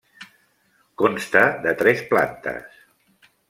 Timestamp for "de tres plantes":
1.67-2.85